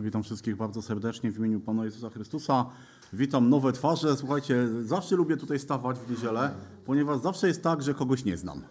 [0.00, 2.66] Witam wszystkich bardzo serdecznie w imieniu Pana Jezusa Chrystusa.
[3.12, 4.16] Witam nowe twarze.
[4.16, 6.50] Słuchajcie, zawsze lubię tutaj stawać w niedzielę,
[6.86, 8.62] ponieważ zawsze jest tak, że kogoś nie znam.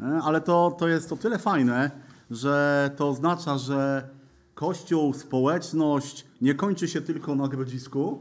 [0.00, 1.90] E, Ale to, to jest o tyle fajne,
[2.30, 4.08] że to oznacza, że
[4.54, 8.18] Kościół, społeczność nie kończy się tylko na grodzisku,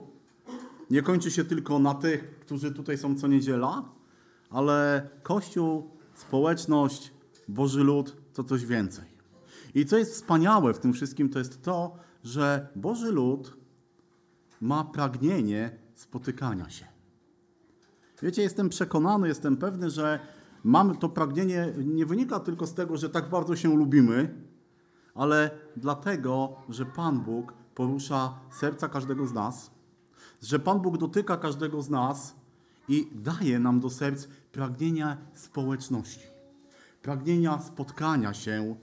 [0.90, 3.84] nie kończy się tylko na tych, którzy tutaj są co niedziela,
[4.50, 7.14] ale Kościół, społeczność,
[7.48, 9.06] Boży lud to coś więcej.
[9.76, 13.58] I co jest wspaniałe w tym wszystkim, to jest to, że Boży lud
[14.62, 16.86] ma pragnienie spotykania się.
[18.22, 20.20] Wiecie, jestem przekonany, jestem pewny, że
[20.64, 24.34] mamy to pragnienie nie wynika tylko z tego, że tak bardzo się lubimy,
[25.16, 29.72] ale dlatego, że Pan Bóg porusza serca każdego z nas,
[30.42, 32.36] że Pan Bóg dotyka każdego z nas
[32.88, 36.28] i daje nam do serc pragnienia społeczności,
[37.02, 38.76] pragnienia spotkania się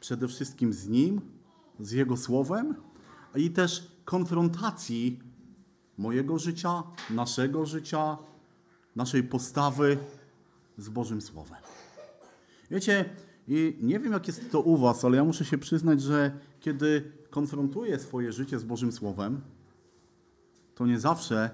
[0.00, 1.39] przede wszystkim z Nim,
[1.80, 2.74] z Jego Słowem
[3.34, 5.20] i też konfrontacji
[5.98, 8.18] mojego życia, naszego życia,
[8.96, 9.98] naszej postawy
[10.78, 11.58] z Bożym Słowem.
[12.70, 13.04] Wiecie,
[13.48, 17.12] i nie wiem jak jest to u Was, ale ja muszę się przyznać, że kiedy
[17.30, 19.40] konfrontuję swoje życie z Bożym Słowem,
[20.74, 21.50] to nie zawsze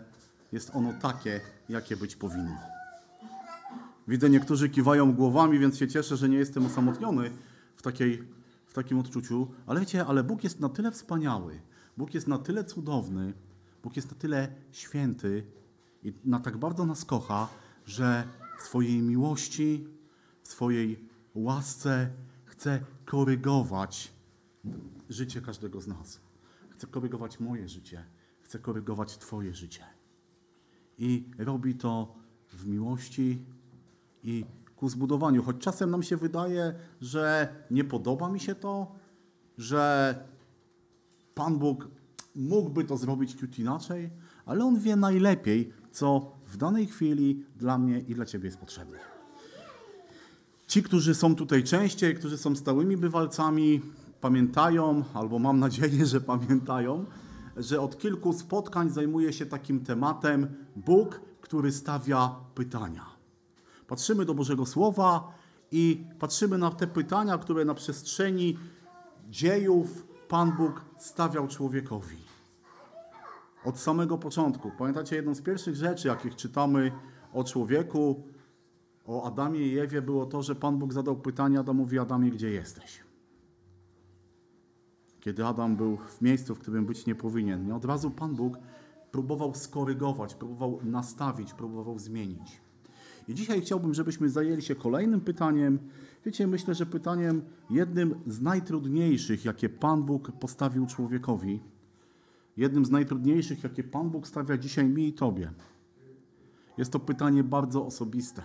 [0.52, 2.56] jest ono takie, jakie być powinno.
[4.08, 7.30] Widzę, niektórzy kiwają głowami, więc się cieszę, że nie jestem osamotniony
[7.76, 8.22] w, takiej,
[8.76, 9.48] takim odczuciu.
[9.66, 11.60] Ale wiecie, ale Bóg jest na tyle wspaniały,
[11.96, 13.34] Bóg jest na tyle cudowny,
[13.82, 15.46] Bóg jest na tyle święty
[16.02, 17.48] i na tak bardzo nas kocha,
[17.86, 19.88] że w swojej miłości,
[20.42, 22.10] w swojej łasce
[22.44, 24.12] chce korygować
[25.08, 26.20] życie każdego z nas.
[26.70, 28.04] Chce korygować moje życie,
[28.40, 29.84] chce korygować Twoje życie.
[30.98, 32.14] I robi to
[32.48, 33.44] w miłości
[34.22, 34.44] i
[34.76, 35.42] ku zbudowaniu.
[35.42, 38.92] Choć czasem nam się wydaje, że nie podoba mi się to,
[39.58, 40.14] że
[41.34, 41.88] Pan Bóg
[42.34, 44.10] mógłby to zrobić ciut inaczej,
[44.46, 48.98] ale On wie najlepiej, co w danej chwili dla mnie i dla Ciebie jest potrzebne.
[50.66, 53.82] Ci, którzy są tutaj częściej, którzy są stałymi bywalcami,
[54.20, 57.04] pamiętają, albo mam nadzieję, że pamiętają,
[57.56, 63.15] że od kilku spotkań zajmuje się takim tematem Bóg, który stawia pytania.
[63.88, 65.32] Patrzymy do Bożego Słowa
[65.70, 68.58] i patrzymy na te pytania, które na przestrzeni
[69.28, 72.16] dziejów Pan Bóg stawiał człowiekowi.
[73.64, 74.70] Od samego początku.
[74.78, 76.92] Pamiętacie, jedną z pierwszych rzeczy, jakich czytamy
[77.32, 78.24] o człowieku,
[79.06, 83.04] o Adamie i Ewie, było to, że Pan Bóg zadał pytanie Adamowi: Adamie, gdzie jesteś?
[85.20, 88.58] Kiedy Adam był w miejscu, w którym być nie powinien, nie od razu Pan Bóg
[89.10, 92.65] próbował skorygować, próbował nastawić, próbował zmienić.
[93.28, 95.78] I dzisiaj chciałbym, żebyśmy zajęli się kolejnym pytaniem.
[96.24, 101.60] Wiecie, myślę, że pytaniem jednym z najtrudniejszych, jakie Pan Bóg postawił człowiekowi,
[102.56, 105.52] jednym z najtrudniejszych, jakie Pan Bóg stawia dzisiaj mi i Tobie.
[106.78, 108.42] Jest to pytanie bardzo osobiste.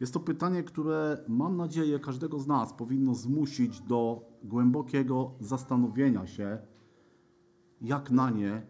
[0.00, 6.58] Jest to pytanie, które mam nadzieję każdego z nas powinno zmusić do głębokiego zastanowienia się,
[7.80, 8.62] jak na nie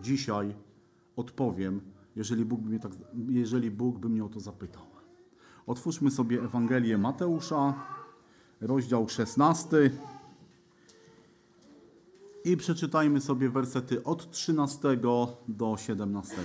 [0.00, 0.54] dzisiaj
[1.16, 1.80] odpowiem,
[2.16, 2.92] jeżeli Bóg by mnie, tak,
[3.28, 4.82] jeżeli Bóg by mnie o to zapytał.
[5.66, 7.74] Otwórzmy sobie Ewangelię Mateusza,
[8.60, 9.90] rozdział 16
[12.44, 14.96] i przeczytajmy sobie wersety od 13
[15.48, 16.36] do 17.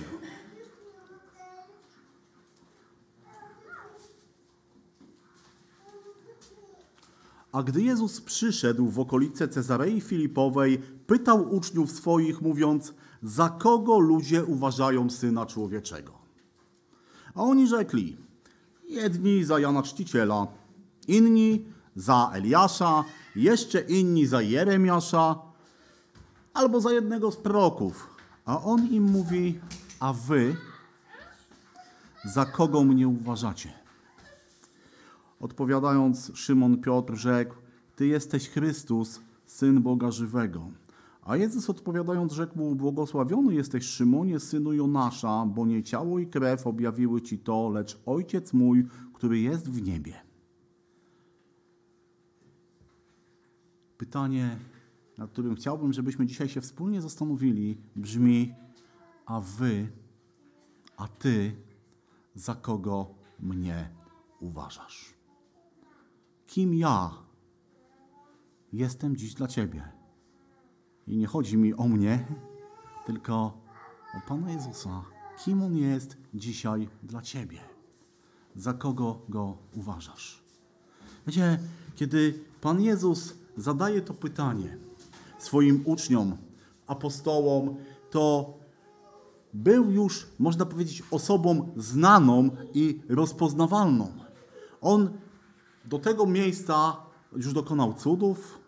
[7.52, 14.44] A gdy Jezus przyszedł w okolice Cezarei Filipowej, pytał uczniów swoich, mówiąc, za kogo ludzie
[14.44, 16.12] uważają Syna Człowieczego?
[17.34, 18.16] A oni rzekli,
[18.88, 20.46] jedni za Jana Czciciela,
[21.08, 21.64] inni
[21.96, 23.04] za Eliasza,
[23.36, 25.38] jeszcze inni za Jeremiasza,
[26.54, 28.08] albo za jednego z proroków.
[28.44, 29.60] A on im mówi,
[30.00, 30.56] a wy
[32.24, 33.79] za kogo mnie uważacie?
[35.40, 37.54] Odpowiadając, Szymon Piotr rzekł:
[37.96, 40.70] Ty jesteś Chrystus, syn Boga żywego.
[41.22, 46.66] A Jezus odpowiadając, rzekł mu: Błogosławiony jesteś, Szymonie, synu Jonasza, bo nie ciało i krew
[46.66, 50.14] objawiły ci to, lecz ojciec mój, który jest w niebie.
[53.98, 54.58] Pytanie,
[55.18, 58.54] nad którym chciałbym, żebyśmy dzisiaj się wspólnie zastanowili, brzmi:
[59.26, 59.88] A wy,
[60.96, 61.56] a ty,
[62.34, 63.90] za kogo mnie
[64.40, 65.19] uważasz?
[66.50, 67.10] Kim ja
[68.72, 69.82] jestem dziś dla Ciebie.
[71.06, 72.26] I nie chodzi mi o mnie,
[73.06, 73.34] tylko
[74.14, 75.04] o Pana Jezusa.
[75.44, 77.58] Kim On jest dzisiaj dla Ciebie?
[78.56, 80.42] Za kogo Go uważasz?
[81.26, 81.58] Wiecie,
[81.94, 84.78] kiedy Pan Jezus zadaje to pytanie,
[85.38, 86.36] swoim uczniom,
[86.86, 87.76] apostołom,
[88.10, 88.54] to
[89.54, 94.12] był już, można powiedzieć, osobą znaną i rozpoznawalną.
[94.80, 95.10] On
[95.84, 96.96] do tego miejsca
[97.36, 98.58] już dokonał cudów,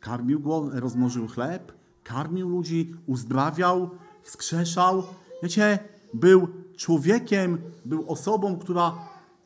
[0.00, 1.72] karmił go, rozmnożył chleb,
[2.04, 3.90] karmił ludzi, uzdrawiał,
[4.22, 5.02] wskrzeszał.
[5.42, 5.78] Wiecie,
[6.14, 8.94] był człowiekiem, był osobą, która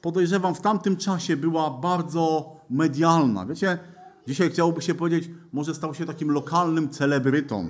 [0.00, 3.47] podejrzewam w tamtym czasie była bardzo medialna.
[3.47, 3.79] Wiecie,
[4.26, 7.69] dzisiaj chciałoby się powiedzieć, może stał się takim lokalnym celebrytą.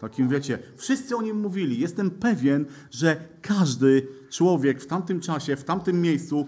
[0.00, 1.80] Takim wiecie, wszyscy o nim mówili.
[1.80, 6.46] Jestem pewien, że każdy człowiek w tamtym czasie, w tamtym miejscu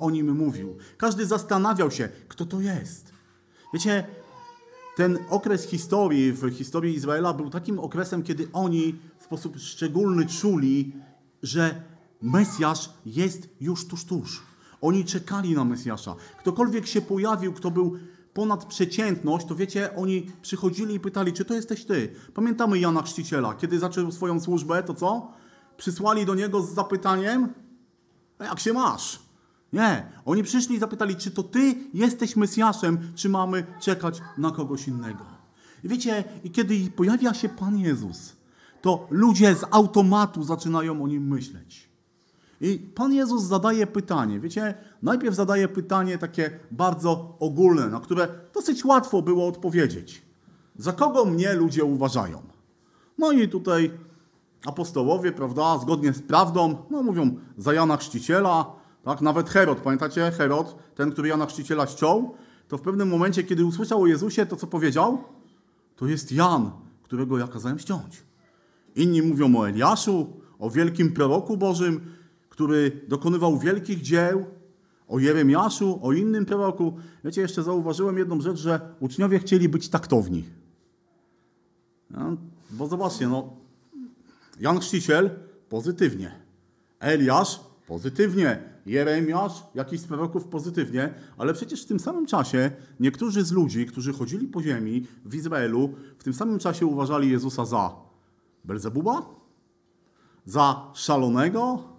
[0.00, 0.76] o nim mówił.
[0.96, 3.12] Każdy zastanawiał się, kto to jest.
[3.74, 4.06] Wiecie,
[4.96, 10.92] ten okres historii w historii Izraela był takim okresem, kiedy oni w sposób szczególny czuli,
[11.42, 11.82] że
[12.22, 14.42] Mesjasz jest już tuż, tuż.
[14.80, 16.14] Oni czekali na Mesjasza.
[16.38, 17.98] Ktokolwiek się pojawił, kto był
[18.36, 22.12] ponad przeciętność, to wiecie, oni przychodzili i pytali, czy to jesteś ty?
[22.34, 23.54] Pamiętamy Jana Chrzciciela.
[23.54, 25.32] Kiedy zaczął swoją służbę, to co?
[25.76, 27.48] Przysłali do niego z zapytaniem,
[28.40, 29.18] jak się masz?
[29.72, 30.12] Nie.
[30.24, 35.24] Oni przyszli i zapytali, czy to ty jesteś Mesjaszem, czy mamy czekać na kogoś innego.
[35.84, 38.36] I wiecie, i kiedy pojawia się Pan Jezus,
[38.82, 41.88] to ludzie z automatu zaczynają o nim myśleć.
[42.60, 44.40] I Pan Jezus zadaje pytanie.
[44.40, 50.22] Wiecie, najpierw zadaje pytanie takie bardzo ogólne, na które dosyć łatwo było odpowiedzieć.
[50.76, 52.42] Za kogo mnie ludzie uważają?
[53.18, 53.90] No i tutaj
[54.66, 58.72] apostołowie, prawda, zgodnie z prawdą, no mówią za Jana Chrzciciela,
[59.04, 62.34] tak, nawet Herod, pamiętacie Herod, ten, który Jana Chrzciciela ściął,
[62.68, 65.18] to w pewnym momencie, kiedy usłyszał o Jezusie, to co powiedział?
[65.96, 66.70] To jest Jan,
[67.02, 68.22] którego ja kazałem ściąć.
[68.96, 70.26] Inni mówią o Eliaszu,
[70.58, 72.15] o wielkim proroku Bożym,
[72.56, 74.44] który dokonywał wielkich dzieł,
[75.08, 76.96] o Jeremiaszu, o innym proroku.
[77.24, 80.44] Wiecie, jeszcze zauważyłem jedną rzecz, że uczniowie chcieli być taktowni.
[82.10, 82.36] No,
[82.70, 83.56] bo zobaczcie, no,
[84.60, 85.30] Jan Chrzciciel
[85.68, 86.32] pozytywnie,
[87.00, 92.70] Eliasz pozytywnie, Jeremiasz, jakiś z proroków pozytywnie, ale przecież w tym samym czasie
[93.00, 97.64] niektórzy z ludzi, którzy chodzili po ziemi w Izraelu, w tym samym czasie uważali Jezusa
[97.64, 97.96] za
[98.64, 99.22] Belzebuba,
[100.44, 101.95] za szalonego,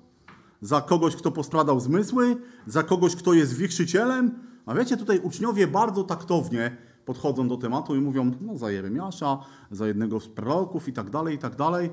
[0.61, 4.31] za kogoś, kto postradał zmysły, za kogoś, kto jest wichrzycielem.
[4.65, 9.39] A wiecie, tutaj uczniowie bardzo taktownie podchodzą do tematu i mówią, no za Jeremiasza,
[9.71, 11.89] za jednego z proroków i tak dalej, i tak dalej.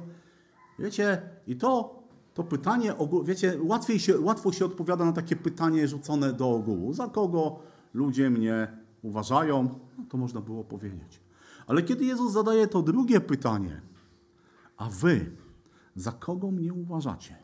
[0.79, 2.03] Wiecie, i to,
[2.35, 2.95] to pytanie,
[3.25, 6.93] wiecie, łatwiej się, łatwo się odpowiada na takie pytanie rzucone do ogółu.
[6.93, 7.59] Za kogo
[7.95, 9.79] ludzie mnie uważają?
[9.99, 11.21] No, to można było powiedzieć.
[11.67, 13.81] Ale kiedy Jezus zadaje to drugie pytanie,
[14.77, 15.31] a wy
[15.97, 17.44] za kogo mnie uważacie?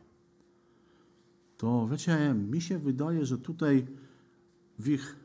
[1.61, 3.87] To wiecie, mi się wydaje, że tutaj
[4.79, 5.17] w ich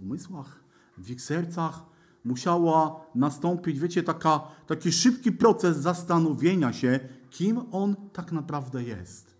[0.00, 0.60] umysłach,
[0.98, 1.82] w ich sercach
[2.24, 7.00] musiała nastąpić, wiecie, taka, taki szybki proces zastanowienia się,
[7.30, 9.34] kim on tak naprawdę jest.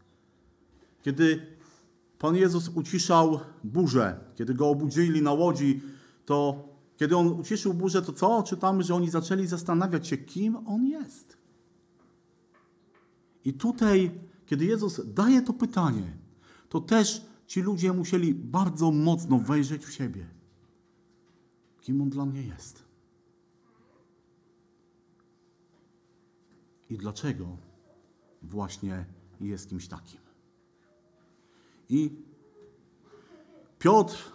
[1.03, 1.47] Kiedy
[2.19, 5.83] Pan Jezus uciszał burzę, kiedy go obudzili na łodzi,
[6.27, 8.43] to kiedy on uciszył burzę, to co?
[8.43, 11.37] Czytamy, że oni zaczęli zastanawiać się, kim on jest.
[13.45, 14.11] I tutaj,
[14.47, 16.21] kiedy Jezus daje to pytanie,
[16.71, 20.27] to też ci ludzie musieli bardzo mocno wejrzeć w siebie.
[21.81, 22.85] Kim on dla mnie jest?
[26.91, 27.57] I dlaczego
[28.43, 29.05] właśnie
[29.41, 30.21] jest kimś takim?
[31.89, 32.11] I
[33.79, 34.33] Piotr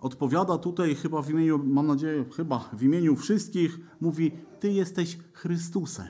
[0.00, 6.08] odpowiada tutaj chyba w imieniu, mam nadzieję, chyba w imieniu wszystkich, mówi: Ty jesteś Chrystusem.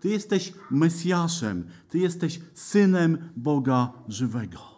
[0.00, 4.69] Ty jesteś Mesjaszem, Ty jesteś Synem Boga żywego.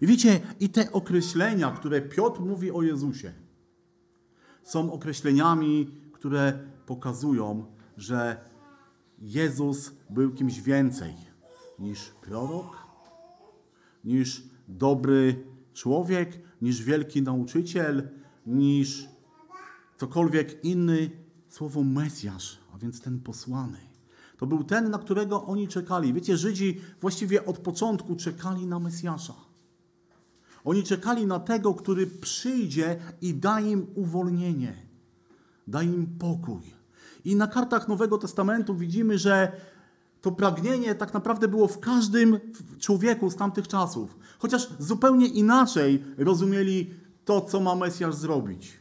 [0.00, 3.32] I wiecie, i te określenia, które Piotr mówi o Jezusie,
[4.62, 7.66] są określeniami, które pokazują,
[7.96, 8.36] że
[9.18, 11.14] Jezus był kimś więcej
[11.78, 12.76] niż prorok,
[14.04, 18.08] niż dobry człowiek, niż wielki nauczyciel,
[18.46, 19.08] niż
[19.96, 21.10] cokolwiek inny.
[21.48, 23.78] Słowo Mesjasz, a więc ten posłany.
[24.36, 26.12] To był ten, na którego oni czekali.
[26.12, 29.34] Wiecie, Żydzi właściwie od początku czekali na Mesjasza.
[30.66, 34.74] Oni czekali na tego, który przyjdzie i da im uwolnienie,
[35.66, 36.62] da im pokój.
[37.24, 39.52] I na kartach Nowego Testamentu widzimy, że
[40.20, 42.40] to pragnienie tak naprawdę było w każdym
[42.78, 44.18] człowieku z tamtych czasów.
[44.38, 46.90] Chociaż zupełnie inaczej rozumieli
[47.24, 48.72] to, co ma Mesjasz zrobić.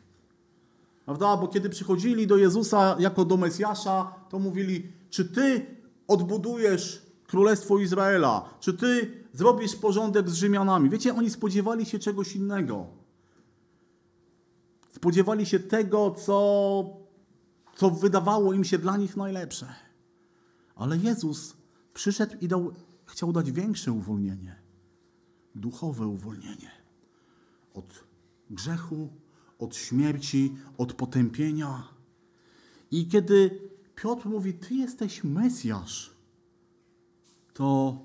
[1.06, 1.38] Prawda?
[1.38, 5.66] Bo kiedy przychodzili do Jezusa jako do Mesjasza, to mówili, czy Ty
[6.08, 8.50] odbudujesz Królestwo Izraela?
[8.60, 10.90] Czy Ty zrobisz porządek z Rzymianami?
[10.90, 12.88] Wiecie, oni spodziewali się czegoś innego.
[14.90, 17.06] Spodziewali się tego, co
[17.76, 19.76] co wydawało im się dla nich najlepsze.
[20.76, 21.58] Ale Jezus
[21.94, 22.74] przyszedł i dał,
[23.06, 24.56] chciał dać większe uwolnienie.
[25.56, 26.72] Duchowe uwolnienie.
[27.74, 28.04] Od
[28.50, 29.10] grzechu,
[29.60, 31.84] od śmierci, od potępienia.
[32.92, 33.62] I kiedy
[33.96, 36.16] Piotr mówi, Ty jesteś Mesjasz,
[37.54, 37.98] to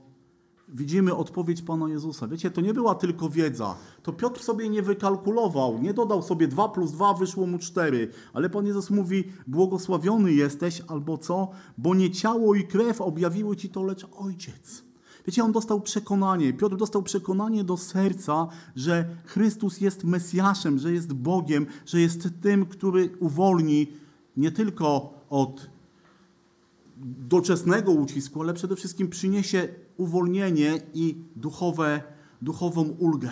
[0.74, 2.28] widzimy odpowiedź Pana Jezusa.
[2.28, 3.74] Wiecie, to nie była tylko wiedza.
[4.02, 8.08] To Piotr sobie nie wykalkulował, nie dodał sobie 2 plus 2, wyszło mu 4.
[8.32, 11.48] Ale Pan Jezus mówi, błogosławiony jesteś, albo co?
[11.78, 14.82] Bo nie ciało i krew objawiły Ci to, lecz Ojciec.
[15.26, 21.12] Wiecie, on dostał przekonanie, Piotr dostał przekonanie do serca, że Chrystus jest Mesjaszem, że jest
[21.12, 23.86] Bogiem, że jest tym, który uwolni
[24.36, 25.70] nie tylko od
[27.04, 32.02] doczesnego ucisku, ale przede wszystkim przyniesie uwolnienie i duchowe,
[32.42, 33.30] duchową ulgę.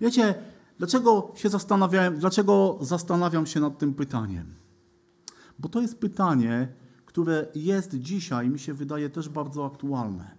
[0.00, 0.34] Wiecie,
[0.78, 4.54] dlaczego się zastanawiałem, dlaczego zastanawiam się nad tym pytaniem?
[5.58, 6.68] Bo to jest pytanie,
[7.06, 10.30] które jest dzisiaj, mi się wydaje, też bardzo aktualne.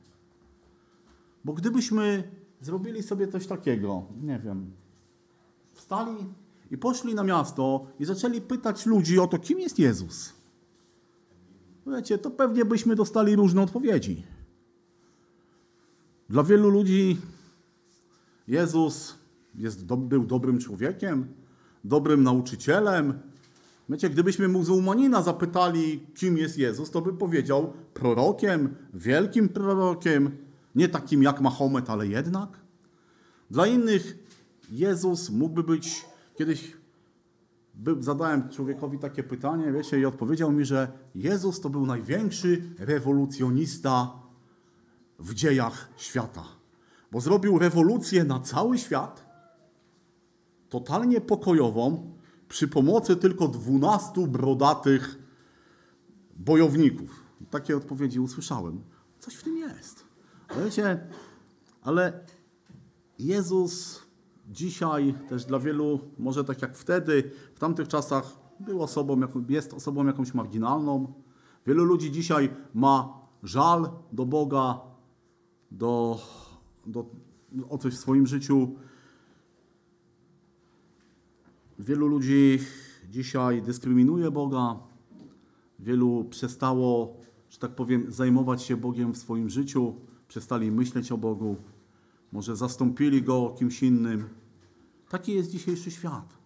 [1.45, 2.23] Bo gdybyśmy
[2.61, 4.71] zrobili sobie coś takiego, nie wiem,
[5.73, 6.25] wstali
[6.71, 10.38] i poszli na miasto i zaczęli pytać ludzi o to, kim jest Jezus.
[11.95, 14.23] Wiecie, to pewnie byśmy dostali różne odpowiedzi.
[16.29, 17.17] Dla wielu ludzi
[18.47, 19.15] Jezus
[19.55, 21.27] jest, był dobrym człowiekiem,
[21.83, 23.19] dobrym nauczycielem.
[23.89, 30.37] Wiecie, gdybyśmy muzułmanina zapytali, kim jest Jezus, to by powiedział prorokiem, wielkim prorokiem,
[30.75, 32.49] nie takim jak Mahomet, ale jednak.
[33.51, 34.17] Dla innych
[34.71, 36.05] Jezus mógłby być,
[36.35, 36.78] kiedyś
[37.99, 44.13] zadałem człowiekowi takie pytanie, wiecie, i odpowiedział mi, że Jezus to był największy rewolucjonista
[45.19, 46.43] w dziejach świata.
[47.11, 49.25] Bo zrobił rewolucję na cały świat,
[50.69, 52.13] totalnie pokojową,
[52.49, 55.19] przy pomocy tylko dwunastu brodatych
[56.35, 57.23] bojowników.
[57.49, 58.83] Takie odpowiedzi usłyszałem.
[59.19, 60.03] Coś w tym jest.
[60.65, 61.07] Wiecie,
[61.81, 62.25] ale
[63.19, 64.01] Jezus
[64.49, 70.05] dzisiaj też dla wielu, może tak jak wtedy, w tamtych czasach, był osobą, jest osobą
[70.05, 71.13] jakąś marginalną.
[71.67, 74.79] Wielu ludzi dzisiaj ma żal do Boga,
[75.71, 76.19] do,
[76.85, 77.05] do,
[77.69, 78.75] o coś w swoim życiu.
[81.79, 82.59] Wielu ludzi
[83.09, 84.79] dzisiaj dyskryminuje Boga.
[85.79, 87.17] Wielu przestało,
[87.49, 89.95] że tak powiem, zajmować się Bogiem w swoim życiu.
[90.27, 91.55] Przestali myśleć o Bogu.
[92.31, 94.38] Może zastąpili Go kimś innym.
[95.09, 96.39] Taki jest dzisiejszy świat.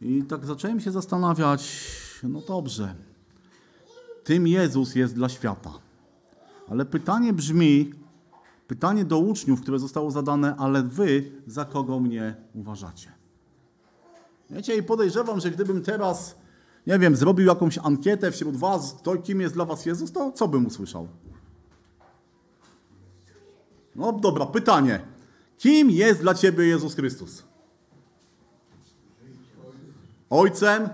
[0.00, 1.80] I tak zacząłem się zastanawiać,
[2.22, 2.94] no dobrze,
[4.24, 5.70] tym Jezus jest dla świata.
[6.68, 7.94] Ale pytanie brzmi,
[8.68, 13.12] pytanie do uczniów, które zostało zadane, ale wy za kogo mnie uważacie?
[14.50, 16.36] Wiecie, i podejrzewam, że gdybym teraz,
[16.86, 20.48] nie wiem, zrobił jakąś ankietę wśród was, to kim jest dla was Jezus, to co
[20.48, 21.08] bym usłyszał?
[23.96, 25.00] No dobra, pytanie.
[25.60, 27.44] Kim jest dla ciebie Jezus Chrystus?
[30.30, 30.88] Ojcem?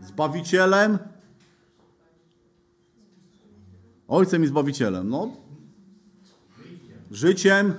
[0.00, 0.98] Zbawicielem?
[4.08, 5.08] Ojcem i Zbawicielem.
[5.08, 5.36] No.
[7.10, 7.74] Życiem?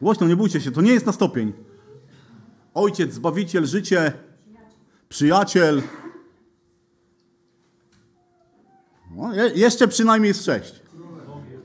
[0.00, 1.52] Głośno, nie bójcie się, to nie jest na stopień.
[2.74, 4.12] Ojciec, Zbawiciel, życie,
[5.08, 5.82] przyjaciel.
[9.16, 10.81] No, je, jeszcze przynajmniej jest sześć.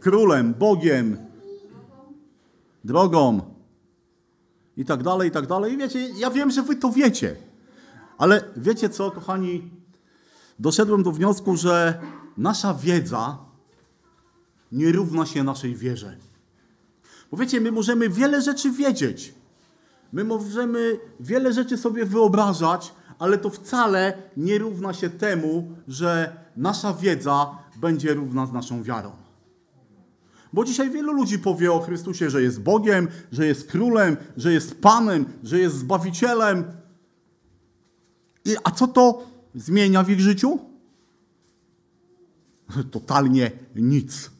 [0.07, 1.17] Królem, Bogiem,
[2.83, 3.41] drogą
[4.77, 5.73] i tak dalej, i tak dalej.
[5.73, 7.35] I wiecie, ja wiem, że wy to wiecie.
[8.17, 9.69] Ale wiecie co, kochani?
[10.59, 12.01] Doszedłem do wniosku, że
[12.37, 13.37] nasza wiedza
[14.71, 16.17] nie równa się naszej wierze.
[17.31, 19.33] Bo wiecie, my możemy wiele rzeczy wiedzieć.
[20.11, 26.93] My możemy wiele rzeczy sobie wyobrażać, ale to wcale nie równa się temu, że nasza
[26.93, 29.26] wiedza będzie równa z naszą wiarą.
[30.53, 34.81] Bo dzisiaj wielu ludzi powie o Chrystusie, że jest Bogiem, że jest królem, że jest
[34.81, 36.63] Panem, że jest Zbawicielem.
[38.45, 40.59] I, a co to zmienia w ich życiu?
[42.91, 44.31] Totalnie nic.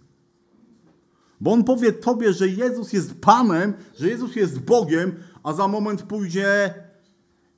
[1.42, 6.04] Bo on powie tobie, że Jezus jest Panem, że Jezus jest Bogiem, a za moment
[6.04, 6.74] pójdzie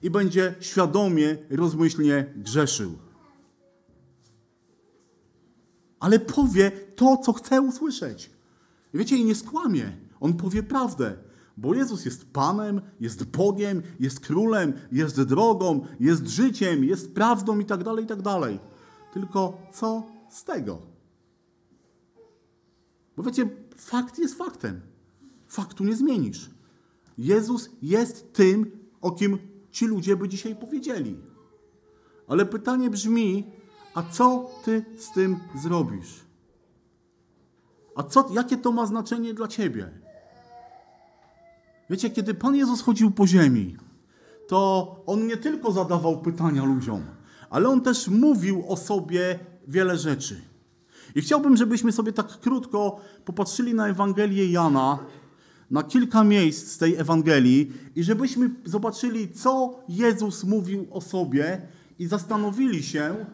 [0.02, 2.98] i będzie świadomie, rozmyślnie grzeszył.
[6.00, 8.30] Ale powie to, co chce usłyszeć.
[8.94, 9.98] Wiecie, i nie skłamie.
[10.20, 11.18] On powie prawdę.
[11.58, 17.66] Bo Jezus jest Panem, jest Bogiem, jest Królem, jest drogą, jest życiem, jest prawdą i
[17.66, 18.60] tak dalej, i tak dalej.
[19.14, 20.82] Tylko co z tego?
[23.18, 24.82] Bo wiecie, fakt jest faktem.
[25.48, 26.50] Faktu nie zmienisz.
[27.18, 29.38] Jezus jest tym, o kim
[29.72, 31.18] ci ludzie by dzisiaj powiedzieli.
[32.28, 33.52] Ale pytanie brzmi,
[33.94, 36.29] a co ty z tym zrobisz?
[38.00, 39.90] A co, jakie to ma znaczenie dla ciebie?
[41.90, 43.78] Wiecie, kiedy Pan Jezus chodził po ziemi,
[44.48, 47.02] to On nie tylko zadawał pytania ludziom,
[47.50, 50.42] ale On też mówił o sobie wiele rzeczy.
[51.16, 55.00] I chciałbym, żebyśmy sobie tak krótko popatrzyli na Ewangelię Jana,
[55.72, 61.62] na kilka miejsc z tej Ewangelii i żebyśmy zobaczyli, co Jezus mówił o sobie
[62.00, 63.26] i zastanowili się,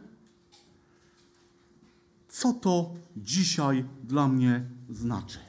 [2.36, 5.40] co to dzisiaj dla mnie znaczy.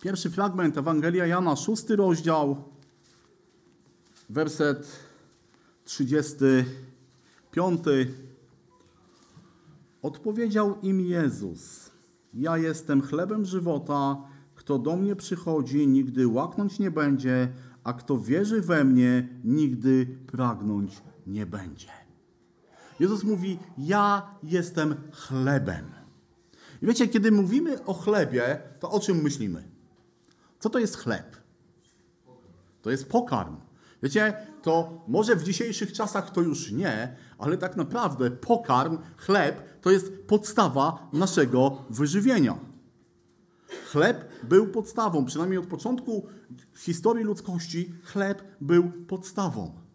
[0.00, 2.64] Pierwszy fragment Ewangelia Jana, szósty rozdział,
[4.30, 4.86] werset
[5.84, 7.80] 35.
[10.02, 11.90] Odpowiedział im Jezus:
[12.34, 14.22] Ja jestem chlebem żywota.
[14.54, 17.52] Kto do mnie przychodzi, nigdy łaknąć nie będzie,
[17.84, 22.05] a kto wierzy we mnie, nigdy pragnąć nie będzie.
[23.00, 25.90] Jezus mówi: Ja jestem chlebem.
[26.82, 29.68] I wiecie, kiedy mówimy o chlebie, to o czym myślimy?
[30.58, 31.36] Co to jest chleb?
[32.82, 33.56] To jest pokarm.
[34.02, 39.90] Wiecie, to może w dzisiejszych czasach to już nie, ale tak naprawdę pokarm, chleb to
[39.90, 42.58] jest podstawa naszego wyżywienia.
[43.90, 46.26] Chleb był podstawą, przynajmniej od początku
[46.76, 49.85] historii ludzkości, chleb był podstawą.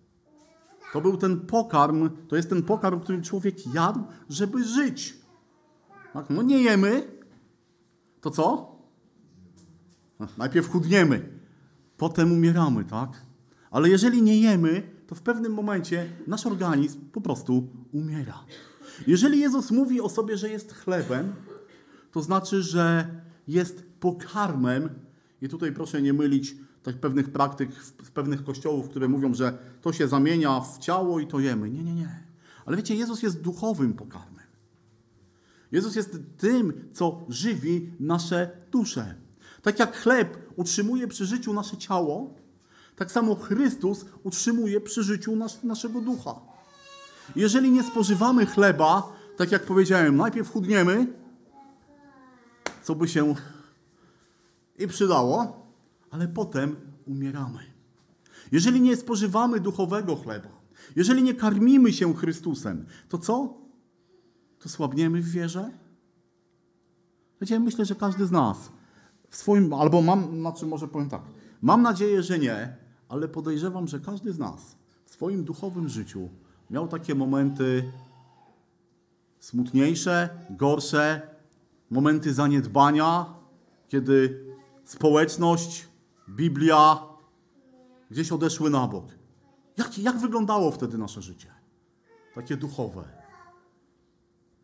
[0.94, 5.18] To był ten pokarm, to jest ten pokarm, który człowiek jadł, żeby żyć.
[6.14, 6.30] Tak?
[6.30, 7.08] No nie jemy,
[8.22, 8.76] to co?
[10.38, 11.30] Najpierw chudniemy,
[11.98, 13.26] potem umieramy, tak?
[13.72, 18.46] Ale jeżeli nie jemy, to w pewnym momencie nasz organizm po prostu umiera.
[19.08, 21.34] Jeżeli Jezus mówi o sobie, że jest chlebem,
[22.12, 23.08] to znaczy, że
[23.48, 24.90] jest pokarmem,
[25.42, 29.94] i tutaj proszę nie mylić tak pewnych praktyk z pewnych kościołów, które mówią, że to
[29.94, 31.70] się zamienia w ciało i to jemy.
[31.70, 32.24] Nie, nie, nie.
[32.66, 34.46] Ale wiecie, Jezus jest duchowym pokarmem.
[35.72, 39.16] Jezus jest tym, co żywi nasze dusze.
[39.62, 42.34] Tak jak chleb utrzymuje przy życiu nasze ciało,
[42.96, 46.36] tak samo Chrystus utrzymuje przy życiu nas, naszego ducha.
[47.36, 51.08] Jeżeli nie spożywamy chleba, tak jak powiedziałem, najpierw chudniemy,
[52.84, 53.36] co by się
[54.80, 55.61] i przydało,
[56.12, 57.60] ale potem umieramy.
[58.52, 60.50] Jeżeli nie spożywamy duchowego chleba,
[60.96, 63.58] jeżeli nie karmimy się Chrystusem, to co?
[64.60, 65.72] To słabniemy w wierze?
[67.42, 68.72] Wiecie, myślę, że każdy z nas
[69.30, 71.22] w swoim, albo mam, znaczy może powiem tak,
[71.62, 72.76] mam nadzieję, że nie,
[73.10, 76.30] ale podejrzewam, że każdy z nas w swoim duchowym życiu
[76.70, 77.92] miał takie momenty
[79.40, 81.22] smutniejsze, gorsze,
[81.90, 83.26] momenty zaniedbania,
[83.90, 84.46] kiedy
[84.86, 85.91] społeczność,
[86.36, 87.00] Biblia
[88.12, 89.06] gdzieś odeszły na bok.
[89.78, 91.52] Jak, jak wyglądało wtedy nasze życie?
[92.36, 93.04] Takie duchowe.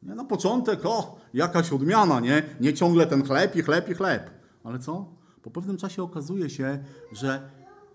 [0.04, 2.44] Nie, na początek, o, jakaś odmiana, nie?
[2.60, 4.30] Nie ciągle ten chleb i chleb i chleb.
[4.64, 5.14] Ale co?
[5.42, 7.50] Po pewnym czasie okazuje się, że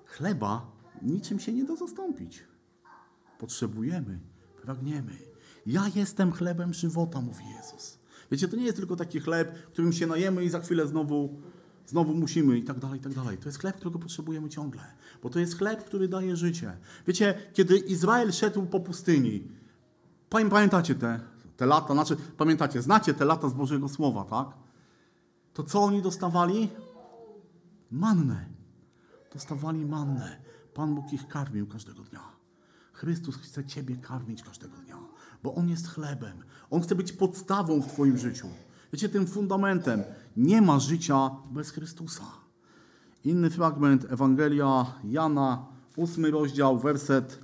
[0.07, 0.67] chleba
[1.03, 2.45] niczym się nie da zastąpić.
[3.39, 4.21] Potrzebujemy,
[4.63, 5.13] pragniemy.
[5.67, 7.99] Ja jestem chlebem żywota, mówi Jezus.
[8.31, 11.41] Wiecie, to nie jest tylko taki chleb, którym się najemy i za chwilę znowu,
[11.87, 13.39] znowu musimy i tak dalej, i tak dalej.
[13.39, 14.83] To jest chleb, którego potrzebujemy ciągle,
[15.23, 16.77] bo to jest chleb, który daje życie.
[17.07, 19.49] Wiecie, kiedy Izrael szedł po pustyni,
[20.29, 21.21] pamiętacie te,
[21.57, 24.49] te lata, znaczy pamiętacie, znacie te lata z Bożego Słowa, tak?
[25.55, 26.69] To co oni dostawali?
[27.91, 28.47] Mannę.
[29.33, 30.37] Dostawali mannę.
[30.75, 32.33] Pan Bóg ich karmił każdego dnia.
[32.93, 34.99] Chrystus chce Ciebie karmić każdego dnia,
[35.43, 36.45] bo On jest chlebem.
[36.71, 38.49] On chce być podstawą w Twoim życiu.
[38.93, 40.03] Wiecie, tym fundamentem.
[40.37, 42.25] Nie ma życia bez Chrystusa.
[43.25, 47.39] Inny fragment, Ewangelia Jana, ósmy rozdział, werset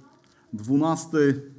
[0.52, 1.52] dwunasty.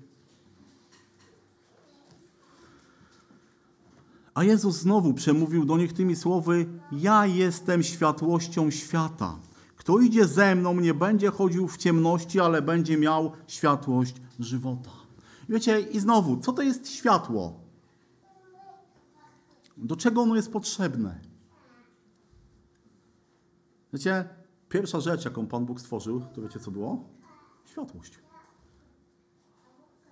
[4.34, 9.40] A Jezus znowu przemówił do nich tymi słowy: Ja jestem światłością świata.
[9.76, 14.92] Kto idzie ze mną, nie będzie chodził w ciemności, ale będzie miał światłość żywota.
[15.50, 17.69] Wiecie, i znowu, co to jest światło?
[19.82, 21.20] Do czego ono jest potrzebne?
[23.94, 24.30] Wiecie,
[24.70, 27.04] pierwsza rzecz, jaką Pan Bóg stworzył, to wiecie co było?
[27.66, 28.20] Światłość.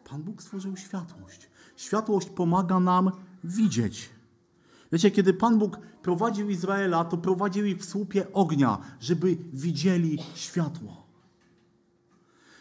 [0.09, 1.49] Pan Bóg stworzył światłość.
[1.75, 3.11] Światłość pomaga nam
[3.43, 4.09] widzieć.
[4.91, 11.07] Wiecie, kiedy Pan Bóg prowadził Izraela, to prowadził ich w słupie ognia, żeby widzieli światło.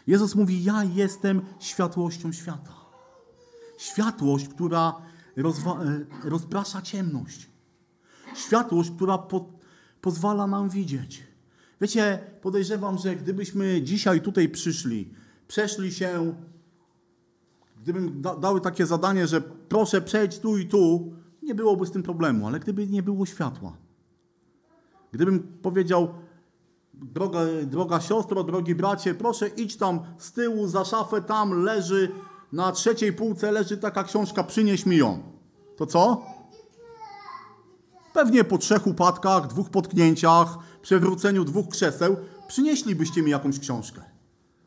[0.07, 2.73] Jezus mówi: Ja jestem światłością świata.
[3.77, 5.01] Światłość, która
[6.23, 7.49] rozprasza ciemność.
[8.35, 9.49] Światłość, która po-
[10.01, 11.23] pozwala nam widzieć.
[11.81, 15.13] Wiecie, podejrzewam, że gdybyśmy dzisiaj tutaj przyszli,
[15.47, 16.35] przeszli się,
[17.81, 22.03] gdybym da, dały takie zadanie, że proszę przejdź tu i tu, nie byłoby z tym
[22.03, 23.77] problemu, ale gdyby nie było światła,
[25.11, 26.13] gdybym powiedział,
[26.93, 32.11] droga, droga siostro, drogi bracie, proszę idź tam z tyłu za szafę, tam leży,
[32.51, 35.23] na trzeciej półce leży taka książka, przynieś mi ją.
[35.77, 36.25] To co?
[38.13, 44.01] Pewnie po trzech upadkach, dwóch potknięciach, przewróceniu dwóch krzeseł, przynieślibyście mi jakąś książkę.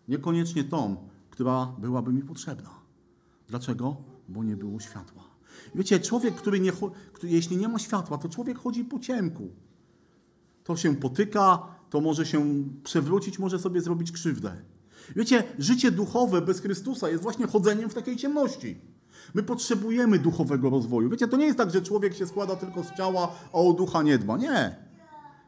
[0.09, 0.97] Niekoniecznie tą,
[1.31, 2.71] która byłaby mi potrzebna.
[3.49, 3.97] Dlaczego?
[4.29, 5.23] Bo nie było światła.
[5.75, 6.73] Wiecie, człowiek, który, nie,
[7.13, 9.49] który jeśli nie ma światła, to człowiek chodzi po ciemku.
[10.65, 14.63] To się potyka, to może się przewrócić, może sobie zrobić krzywdę.
[15.17, 18.81] Wiecie, życie duchowe bez Chrystusa jest właśnie chodzeniem w takiej ciemności.
[19.35, 21.11] My potrzebujemy duchowego rozwoju.
[21.11, 24.03] Wiecie, to nie jest tak, że człowiek się składa tylko z ciała, a o ducha
[24.03, 24.37] nie dba.
[24.37, 24.77] Nie.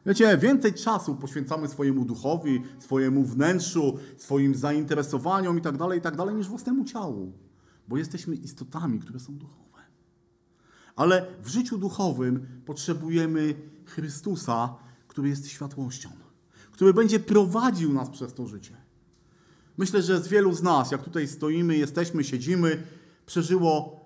[0.05, 6.15] Wiecie, więcej czasu poświęcamy swojemu duchowi, swojemu wnętrzu, swoim zainteresowaniom i tak dalej, i tak
[6.35, 7.33] niż własnemu ciału.
[7.87, 9.63] Bo jesteśmy istotami, które są duchowe.
[10.95, 14.75] Ale w życiu duchowym potrzebujemy Chrystusa,
[15.07, 16.09] który jest światłością,
[16.71, 18.82] który będzie prowadził nas przez to życie.
[19.77, 22.83] Myślę, że z wielu z nas, jak tutaj stoimy, jesteśmy, siedzimy,
[23.25, 24.05] przeżyło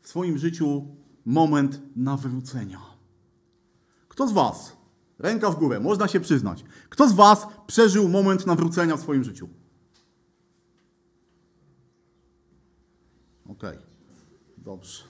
[0.00, 0.86] w swoim życiu
[1.24, 2.80] moment nawrócenia.
[4.08, 4.76] Kto z Was,
[5.18, 9.48] ręka w górę, można się przyznać, kto z Was przeżył moment nawrócenia w swoim życiu?
[13.44, 13.82] Okej, okay.
[14.58, 15.04] dobrze.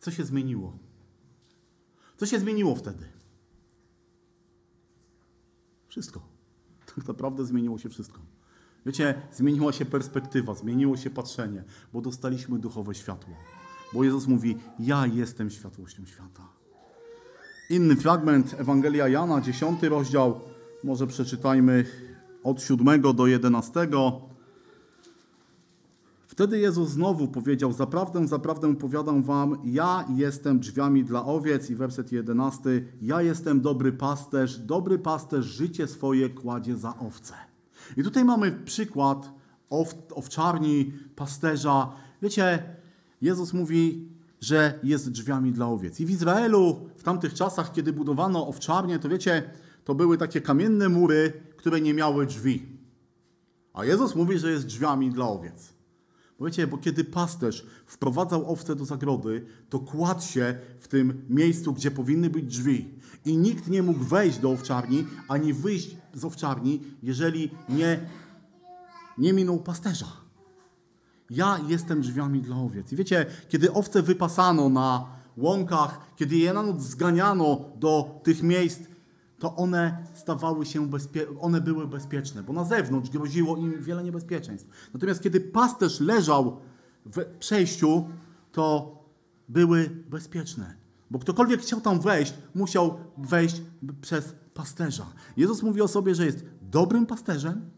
[0.00, 0.78] Co się zmieniło?
[2.16, 3.08] Co się zmieniło wtedy?
[5.88, 6.20] Wszystko.
[6.86, 8.33] Tak naprawdę zmieniło się wszystko.
[8.86, 13.34] Wiecie, zmieniła się perspektywa, zmieniło się patrzenie, bo dostaliśmy duchowe światło.
[13.92, 16.48] Bo Jezus mówi: Ja jestem światłością świata.
[17.70, 20.40] Inny fragment Ewangelia Jana, 10 rozdział,
[20.84, 21.84] może przeczytajmy
[22.42, 23.88] od 7 do 11.
[26.26, 31.70] Wtedy Jezus znowu powiedział: Zaprawdę, zaprawdę powiadam wam, ja jestem drzwiami dla owiec.
[31.70, 37.53] I werset 11: Ja jestem dobry pasterz, dobry pasterz życie swoje kładzie za owce.
[37.96, 39.30] I tutaj mamy przykład
[39.70, 41.92] ow, owczarni, pasterza.
[42.22, 42.62] Wiecie,
[43.20, 44.08] Jezus mówi,
[44.40, 46.00] że jest drzwiami dla owiec.
[46.00, 49.50] I w Izraelu w tamtych czasach, kiedy budowano owczarnie, to wiecie,
[49.84, 52.66] to były takie kamienne mury, które nie miały drzwi.
[53.72, 55.73] A Jezus mówi, że jest drzwiami dla owiec.
[56.40, 61.90] Wiecie, bo kiedy pasterz wprowadzał owce do zagrody, to kładł się w tym miejscu, gdzie
[61.90, 62.94] powinny być drzwi.
[63.24, 68.00] I nikt nie mógł wejść do owczarni, ani wyjść z owczarni, jeżeli nie,
[69.18, 70.06] nie minął pasterza.
[71.30, 72.92] Ja jestem drzwiami dla owiec.
[72.92, 78.80] I wiecie, kiedy owce wypasano na łąkach, kiedy je na noc zganiano do tych miejsc,
[79.44, 84.68] to one stawały się bezpie- one były bezpieczne, bo na zewnątrz groziło im wiele niebezpieczeństw.
[84.94, 86.60] Natomiast kiedy pasterz leżał
[87.06, 88.08] w przejściu,
[88.52, 88.96] to
[89.48, 90.74] były bezpieczne.
[91.10, 93.62] Bo ktokolwiek chciał tam wejść, musiał wejść
[94.00, 95.06] przez pasterza.
[95.36, 97.70] Jezus mówi o sobie, że jest dobrym pasterzem,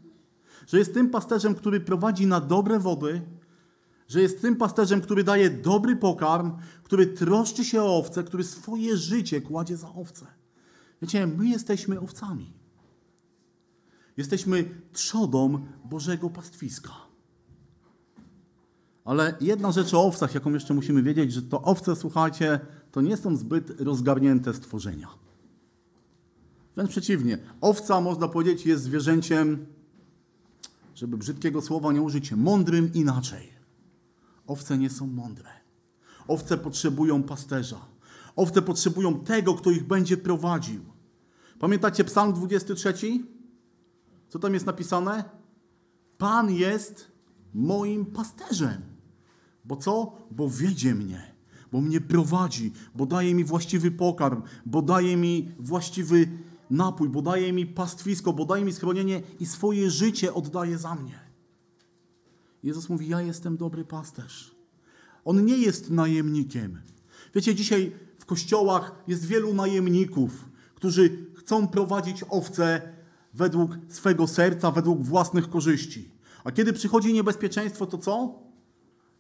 [0.66, 3.22] że jest tym pasterzem, który prowadzi na dobre wody,
[4.08, 6.52] że jest tym pasterzem, który daje dobry pokarm,
[6.82, 10.26] który troszczy się o owce, który swoje życie kładzie za owce.
[11.02, 12.52] Wiecie, my jesteśmy owcami.
[14.16, 16.92] Jesteśmy trzodą Bożego pastwiska.
[19.04, 22.60] Ale jedna rzecz o owcach, jaką jeszcze musimy wiedzieć, że to owce, słuchajcie,
[22.92, 25.08] to nie są zbyt rozgarnięte stworzenia.
[26.74, 27.38] Wręcz przeciwnie.
[27.60, 29.66] Owca, można powiedzieć, jest zwierzęciem,
[30.94, 33.48] żeby brzydkiego słowa nie użyć, mądrym inaczej.
[34.46, 35.50] Owce nie są mądre.
[36.28, 37.95] Owce potrzebują pasterza.
[38.36, 40.80] Owce potrzebują tego, kto ich będzie prowadził.
[41.58, 42.94] Pamiętacie Psalm 23?
[44.28, 45.24] Co tam jest napisane?
[46.18, 47.12] Pan jest
[47.54, 48.82] moim pasterzem.
[49.64, 50.12] Bo co?
[50.30, 51.34] Bo wiedzie mnie,
[51.72, 56.28] bo mnie prowadzi, bo daje mi właściwy pokarm, bo daje mi właściwy
[56.70, 61.18] napój, bo daje mi pastwisko, bo daje mi schronienie i swoje życie oddaje za mnie.
[62.62, 64.56] Jezus mówi: Ja jestem dobry pasterz.
[65.24, 66.78] On nie jest najemnikiem.
[67.34, 72.82] Wiecie, dzisiaj w kościołach jest wielu najemników, którzy chcą prowadzić owce
[73.34, 76.10] według swego serca, według własnych korzyści.
[76.44, 78.42] A kiedy przychodzi niebezpieczeństwo, to co?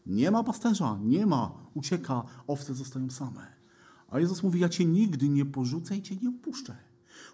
[0.06, 3.46] Nie ma pasterza, nie ma, ucieka, owce zostają same.
[4.10, 6.76] A Jezus mówi: Ja cię nigdy nie porzucę i cię nie opuszczę.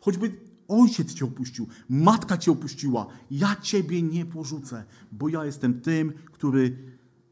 [0.01, 6.13] Choćby ojciec cię opuścił, matka cię opuściła, ja ciebie nie porzucę, bo ja jestem tym,
[6.33, 6.77] który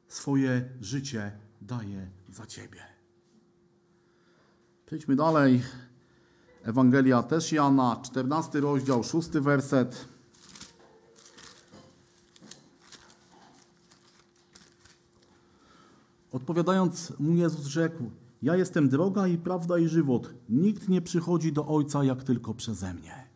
[0.09, 2.90] swoje życie daje za ciebie.
[4.91, 5.63] Przejdźmy dalej.
[6.63, 10.09] Ewangelia też Jana, 14 rozdział, 6 werset.
[16.33, 18.11] Odpowiadając mu Jezus rzekł,
[18.43, 20.31] ja jestem droga i prawda i żywot.
[20.49, 23.29] Nikt nie przychodzi do Ojca jak tylko przeze mnie.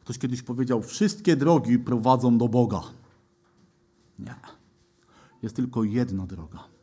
[0.00, 2.80] Ktoś kiedyś powiedział, wszystkie drogi prowadzą do Boga.
[4.18, 4.34] Nie.
[5.42, 6.73] Jest tylko jedna droga.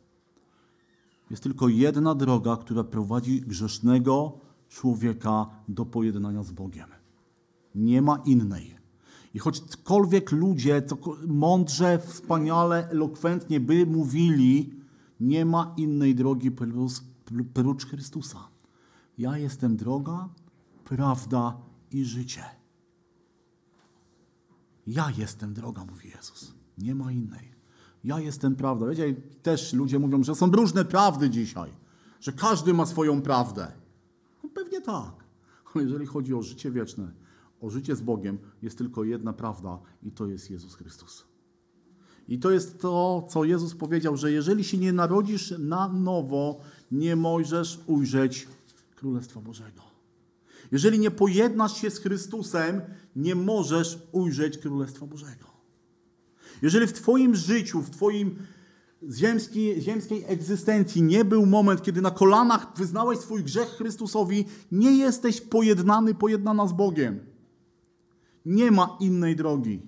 [1.32, 6.88] Jest tylko jedna droga, która prowadzi grzesznego człowieka do pojednania z Bogiem.
[7.74, 8.76] Nie ma innej.
[9.34, 10.82] I choćkolwiek ludzie
[11.26, 14.74] mądrze, wspaniale, elokwentnie by mówili,
[15.20, 16.50] nie ma innej drogi
[17.54, 18.48] prócz Chrystusa.
[19.18, 20.28] Ja jestem droga,
[20.84, 21.56] prawda
[21.90, 22.44] i życie.
[24.86, 26.54] Ja jestem droga, mówi Jezus.
[26.78, 27.51] Nie ma innej.
[28.04, 28.86] Ja jestem prawda.
[28.86, 31.70] Wiecie, też ludzie mówią, że są różne prawdy dzisiaj,
[32.20, 33.72] że każdy ma swoją prawdę.
[34.44, 35.24] No pewnie tak.
[35.74, 37.12] Ale jeżeli chodzi o życie wieczne,
[37.60, 41.24] o życie z Bogiem, jest tylko jedna prawda i to jest Jezus Chrystus.
[42.28, 46.60] I to jest to, co Jezus powiedział, że jeżeli się nie narodzisz na nowo,
[46.90, 48.48] nie możesz ujrzeć
[48.96, 49.82] Królestwa Bożego.
[50.72, 52.80] Jeżeli nie pojednasz się z Chrystusem,
[53.16, 55.51] nie możesz ujrzeć Królestwa Bożego.
[56.62, 58.36] Jeżeli w Twoim życiu, w Twoim
[59.10, 65.40] ziemskiej, ziemskiej egzystencji nie był moment, kiedy na kolanach wyznałeś swój grzech Chrystusowi, nie jesteś
[65.40, 67.20] pojednany, pojednana z Bogiem.
[68.46, 69.82] Nie ma innej drogi.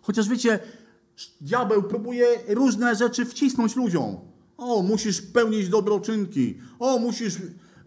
[0.00, 0.58] Chociaż wiecie,
[1.40, 4.16] diabeł próbuje różne rzeczy wcisnąć ludziom.
[4.56, 6.58] O, musisz pełnić dobroczynki.
[6.78, 7.36] O, musisz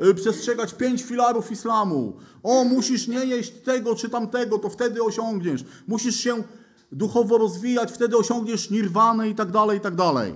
[0.09, 2.17] y, przestrzegać pięć filarów islamu.
[2.43, 5.65] O, musisz nie jeść tego czy tamtego, to wtedy osiągniesz.
[5.87, 6.43] Musisz się
[6.91, 10.33] duchowo rozwijać, wtedy osiągniesz nirwanę i tak dalej, i tak dalej.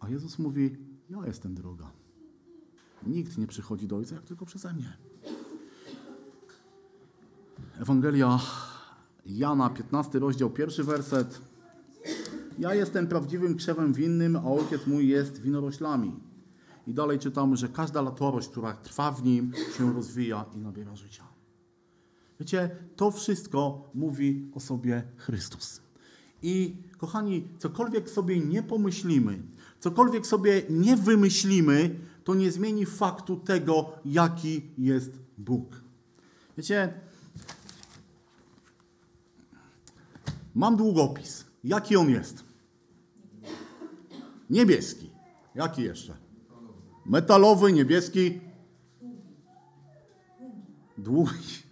[0.00, 0.76] A Jezus mówi,
[1.10, 1.90] ja jestem droga.
[3.06, 4.96] Nikt nie przychodzi do Ojca, jak tylko przeze mnie.
[7.80, 8.40] Ewangelia
[9.26, 11.40] Jana, 15 rozdział, pierwszy werset.
[12.58, 16.20] Ja jestem prawdziwym krzewem winnym, a ojciec mój jest winoroślami.
[16.86, 21.37] I dalej czytamy, że każda latorość, która trwa w nim, się rozwija i nabiera życia.
[22.40, 25.80] Wiecie, to wszystko mówi o sobie Chrystus.
[26.42, 29.42] I kochani, cokolwiek sobie nie pomyślimy,
[29.80, 35.82] cokolwiek sobie nie wymyślimy, to nie zmieni faktu tego, jaki jest Bóg.
[36.56, 36.92] Wiecie,
[40.54, 41.44] mam długopis.
[41.64, 42.44] Jaki on jest?
[44.50, 45.10] Niebieski.
[45.54, 46.16] Jaki jeszcze?
[47.06, 48.40] Metalowy, niebieski.
[50.98, 51.67] Długi.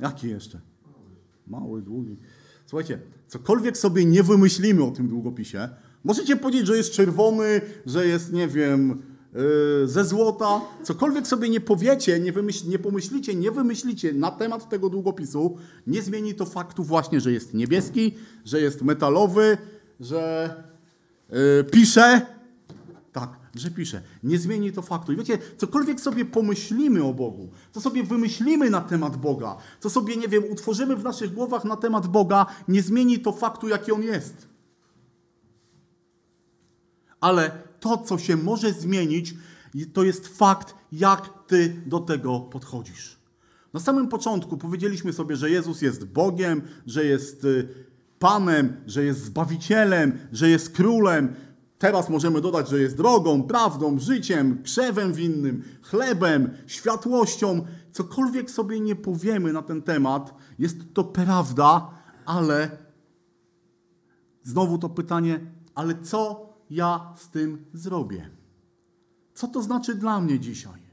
[0.00, 0.60] Jaki jeszcze?
[1.46, 2.16] Mały, długi.
[2.66, 5.68] Słuchajcie, cokolwiek sobie nie wymyślimy o tym długopisie,
[6.04, 9.02] możecie powiedzieć, że jest czerwony, że jest, nie wiem,
[9.34, 10.60] yy, ze złota.
[10.82, 15.56] Cokolwiek sobie nie powiecie, nie, wymyśl, nie pomyślicie, nie wymyślicie na temat tego długopisu,
[15.86, 19.58] nie zmieni to faktu właśnie, że jest niebieski, że jest metalowy,
[20.00, 20.54] że
[21.30, 22.26] yy, pisze.
[23.12, 24.02] Tak, że pisze.
[24.22, 25.12] Nie zmieni to faktu.
[25.12, 30.16] I wiecie, cokolwiek sobie pomyślimy o Bogu, co sobie wymyślimy na temat Boga, co sobie,
[30.16, 34.02] nie wiem, utworzymy w naszych głowach na temat Boga, nie zmieni to faktu, jaki On
[34.02, 34.48] jest.
[37.20, 39.34] Ale to, co się może zmienić,
[39.92, 43.18] to jest fakt, jak Ty do tego podchodzisz.
[43.72, 47.68] Na samym początku powiedzieliśmy sobie, że Jezus jest Bogiem, że jest y,
[48.18, 51.34] Panem, że jest Zbawicielem, że jest Królem,
[51.78, 57.64] Teraz możemy dodać, że jest drogą, prawdą, życiem, krzewem winnym, chlebem, światłością.
[57.92, 61.90] Cokolwiek sobie nie powiemy na ten temat, jest to prawda,
[62.26, 62.78] ale
[64.42, 65.40] znowu to pytanie,
[65.74, 68.30] ale co ja z tym zrobię?
[69.34, 70.88] Co to znaczy dla mnie dzisiaj?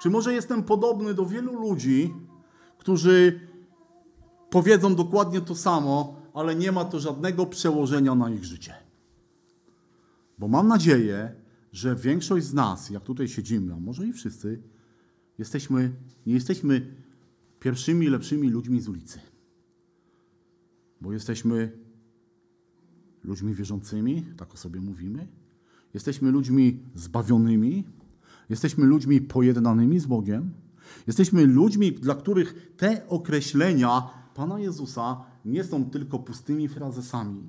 [0.00, 2.14] Czy może jestem podobny do wielu ludzi,
[2.78, 3.40] którzy
[4.50, 8.74] powiedzą dokładnie to samo, ale nie ma to żadnego przełożenia na ich życie?
[10.42, 11.34] Bo mam nadzieję,
[11.72, 14.62] że większość z nas, jak tutaj siedzimy, a może i wszyscy,
[15.38, 15.92] jesteśmy,
[16.26, 16.94] nie jesteśmy
[17.60, 19.20] pierwszymi lepszymi ludźmi z ulicy.
[21.00, 21.78] Bo jesteśmy
[23.24, 25.28] ludźmi wierzącymi, tak o sobie mówimy.
[25.94, 27.84] Jesteśmy ludźmi zbawionymi.
[28.48, 30.50] Jesteśmy ludźmi pojednanymi z Bogiem.
[31.06, 37.48] Jesteśmy ludźmi, dla których te określenia Pana Jezusa nie są tylko pustymi frazesami,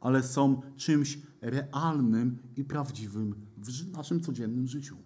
[0.00, 4.96] ale są czymś realnym i prawdziwym w naszym codziennym życiu.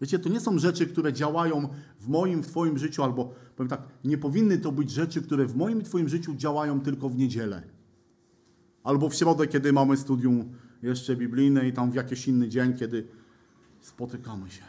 [0.00, 1.68] Wiecie, to nie są rzeczy, które działają
[2.00, 5.56] w moim, w Twoim życiu, albo powiem tak, nie powinny to być rzeczy, które w
[5.56, 7.62] moim i Twoim życiu działają tylko w niedzielę.
[8.82, 13.08] Albo w środę, kiedy mamy studium jeszcze biblijne i tam w jakiś inny dzień, kiedy
[13.80, 14.62] spotykamy się.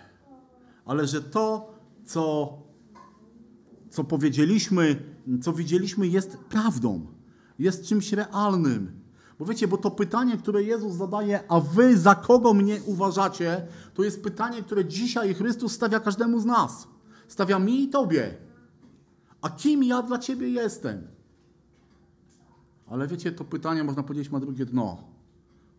[0.86, 1.74] Ale że to,
[2.06, 2.54] co,
[3.90, 4.96] co powiedzieliśmy,
[5.42, 7.08] co widzieliśmy, jest prawdą,
[7.60, 9.05] jest czymś realnym.
[9.40, 14.04] Bo wiecie, bo to pytanie, które Jezus zadaje, a wy za kogo mnie uważacie, to
[14.04, 16.88] jest pytanie, które dzisiaj Chrystus stawia każdemu z nas.
[17.28, 18.38] Stawia mi i tobie.
[19.42, 21.08] A kim ja dla ciebie jestem?
[22.88, 24.98] Ale wiecie, to pytanie można powiedzieć ma drugie dno.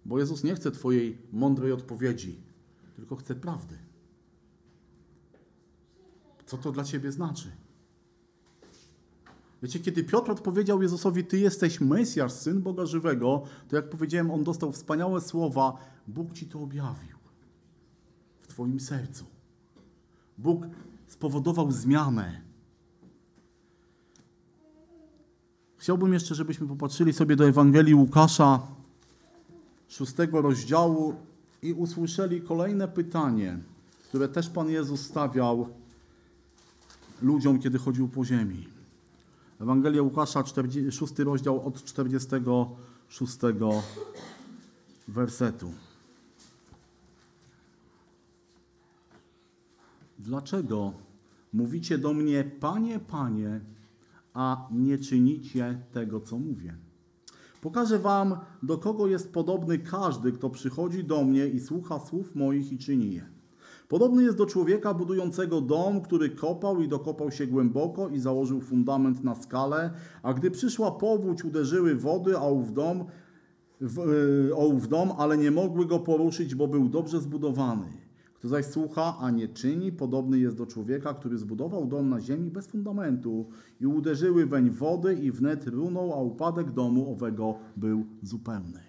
[0.05, 2.41] Bo Jezus nie chce twojej mądrej odpowiedzi,
[2.97, 3.79] tylko chce prawdy.
[6.47, 7.51] Co to dla ciebie znaczy?
[9.67, 14.45] Wiecie, kiedy Piotr odpowiedział Jezusowi, Ty jesteś Mesjasz, Syn Boga Żywego, to jak powiedziałem, on
[14.45, 15.77] dostał wspaniałe słowa,
[16.09, 17.17] Bóg Ci to objawił
[18.43, 19.25] w Twoim sercu.
[20.39, 20.67] Bóg
[21.07, 22.41] spowodował zmianę.
[25.77, 28.63] Chciałbym jeszcze, żebyśmy popatrzyli sobie do Ewangelii Łukasza,
[29.89, 31.15] szóstego rozdziału
[31.63, 33.59] i usłyszeli kolejne pytanie,
[34.09, 35.69] które też Pan Jezus stawiał
[37.23, 38.76] ludziom, kiedy chodził po ziemi.
[39.61, 40.45] Ewangelia Łukasza,
[40.91, 43.39] 6 rozdział od 46
[45.09, 45.73] wersetu.
[50.19, 50.93] Dlaczego
[51.53, 53.61] mówicie do mnie, Panie, Panie,
[54.35, 56.75] a nie czynicie tego, co mówię?
[57.61, 62.73] Pokażę wam, do kogo jest podobny każdy, kto przychodzi do mnie i słucha słów moich
[62.73, 63.36] i czyni je.
[63.89, 69.25] Podobny jest do człowieka budującego dom, który kopał i dokopał się głęboko i założył fundament
[69.25, 69.91] na skalę,
[70.23, 73.05] a gdy przyszła powódź, uderzyły wody, a ów dom,
[73.81, 73.99] w,
[74.55, 77.87] o ów dom, ale nie mogły go poruszyć, bo był dobrze zbudowany.
[78.35, 82.51] Kto zaś słucha, a nie czyni, podobny jest do człowieka, który zbudował dom na ziemi
[82.51, 83.47] bez fundamentu
[83.81, 88.81] i uderzyły weń wody i wnet runął, a upadek domu owego był zupełny.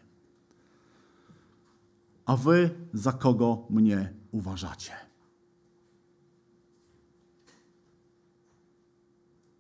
[2.26, 4.92] A wy za kogo mnie uważacie?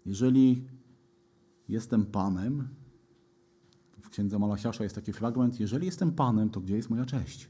[0.06, 0.68] Jeżeli
[1.70, 2.68] jestem Panem,
[4.02, 7.50] w księdze Malasiasza jest taki fragment, jeżeli jestem Panem, to gdzie jest moja cześć?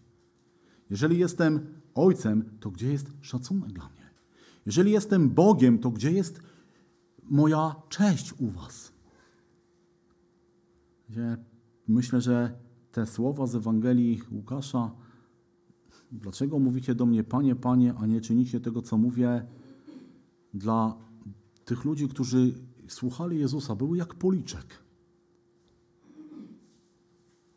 [0.90, 4.10] Jeżeli jestem Ojcem, to gdzie jest szacunek dla mnie?
[4.66, 6.42] Jeżeli jestem Bogiem, to gdzie jest
[7.24, 8.94] moja cześć u Was?
[11.88, 12.60] Myślę, że
[12.92, 14.92] te słowa z Ewangelii Łukasza,
[16.12, 19.46] dlaczego mówicie do mnie, Panie, Panie, a nie czynicie tego, co mówię,
[20.54, 20.98] dla
[21.66, 22.54] tych ludzi, którzy
[22.88, 24.66] słuchali Jezusa, były jak policzek.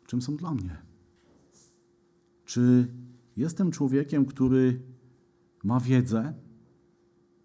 [0.05, 0.81] Czym są dla mnie?
[2.45, 2.87] Czy
[3.37, 4.81] jestem człowiekiem, który
[5.63, 6.33] ma wiedzę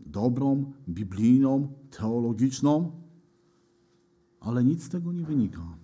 [0.00, 2.92] dobrą, biblijną, teologiczną,
[4.40, 5.78] ale nic z tego nie wynika?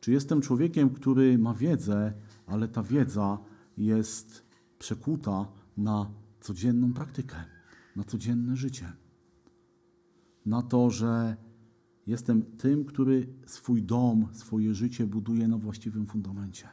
[0.00, 2.12] Czy jestem człowiekiem, który ma wiedzę,
[2.46, 3.38] ale ta wiedza
[3.78, 4.42] jest
[4.78, 6.10] przekuta na
[6.40, 7.36] codzienną praktykę,
[7.96, 8.92] na codzienne życie?
[10.46, 11.36] Na to, że
[12.06, 16.68] jestem tym, który swój dom, swoje życie buduje na właściwym fundamencie.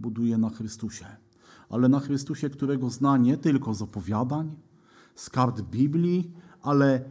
[0.00, 1.06] Buduje na Chrystusie.
[1.68, 4.56] Ale na Chrystusie, którego zna nie tylko z opowiadań,
[5.14, 6.32] z kart Biblii,
[6.62, 7.04] ale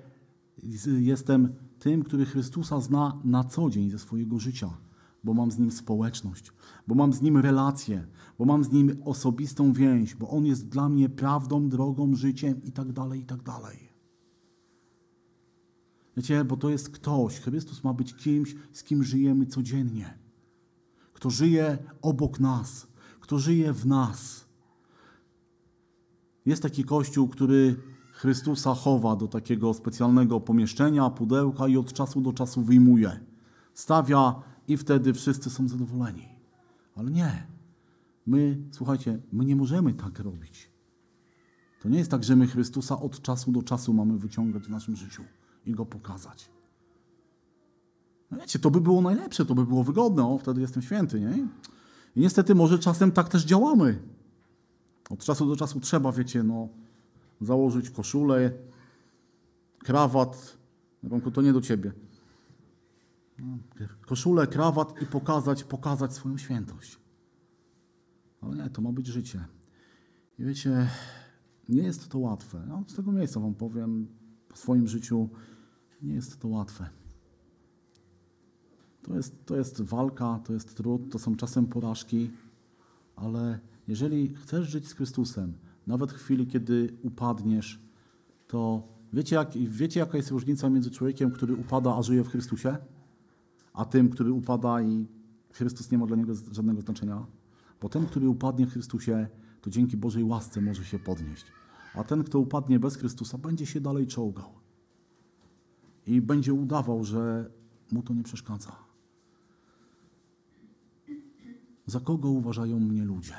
[1.00, 4.70] jestem tym, który Chrystusa zna na co dzień ze swojego życia,
[5.24, 6.52] bo mam z Nim społeczność,
[6.88, 8.08] bo mam z Nim relacje,
[8.40, 12.72] bo mam z Nim osobistą więź, bo On jest dla mnie prawdą, drogą, życiem i
[12.72, 13.92] tak dalej, i tak dalej.
[16.18, 20.18] Wiecie, bo to jest ktoś, Chrystus ma być kimś, z kim żyjemy codziennie.
[21.14, 22.88] Kto żyje obok nas,
[23.20, 24.46] kto żyje w nas.
[26.46, 27.76] Jest taki kościół, który
[28.14, 33.20] Chrystusa chowa do takiego specjalnego pomieszczenia, pudełka i od czasu do czasu wyjmuje.
[33.74, 34.36] Stawia
[34.72, 36.28] i wtedy wszyscy są zadowoleni.
[36.96, 37.48] Ale nie.
[38.26, 40.72] My, słuchajcie, my nie możemy tak robić.
[41.82, 44.96] To nie jest tak, że my Chrystusa od czasu do czasu mamy wyciągać w naszym
[44.96, 45.24] życiu
[45.66, 46.50] i go pokazać.
[48.32, 51.48] No wiecie, to by było najlepsze, to by było wygodne, o, wtedy jestem święty, nie?
[52.16, 54.02] I niestety może czasem tak też działamy.
[55.10, 56.70] Od czasu do czasu trzeba, wiecie, no,
[57.42, 58.52] założyć koszulę,
[59.80, 60.58] krawat,
[61.04, 61.92] Romku, to nie do ciebie.
[64.06, 67.00] Koszulę, krawat i pokazać, pokazać swoją świętość.
[68.42, 69.46] Ale nie, to ma być życie.
[70.40, 70.88] I wiecie,
[71.70, 72.66] nie jest to łatwe.
[72.68, 74.08] No, z tego miejsca wam powiem,
[74.54, 75.30] w swoim życiu
[76.02, 76.90] nie jest to łatwe.
[79.02, 82.32] To jest, to jest walka, to jest trud, to są czasem porażki,
[83.16, 85.54] ale jeżeli chcesz żyć z Chrystusem,
[85.88, 87.82] nawet w chwili, kiedy upadniesz,
[88.48, 92.78] to wiecie, jak, wiecie jaka jest różnica między człowiekiem, który upada, a żyje w Chrystusie,
[93.74, 95.08] a tym, który upada i
[95.52, 97.26] Chrystus nie ma dla niego żadnego znaczenia?
[97.82, 99.28] Bo ten, który upadnie w Chrystusie,
[99.62, 101.46] to dzięki Bożej łasce może się podnieść.
[101.96, 104.50] A ten, kto upadnie bez Chrystusa, będzie się dalej czołgał.
[106.06, 107.52] I będzie udawał, że
[107.92, 108.76] mu to nie przeszkadza.
[111.86, 113.36] Za kogo uważają mnie ludzie?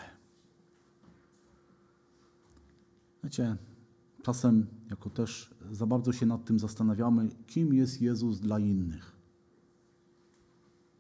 [3.25, 3.57] Wiecie,
[4.23, 9.12] czasem jako też za bardzo się nad tym zastanawiamy, kim jest Jezus dla innych.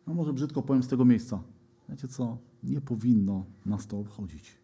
[0.06, 1.42] No może brzydko powiem z tego miejsca.
[1.88, 2.38] Wiecie co?
[2.62, 4.58] Nie powinno nas to obchodzić.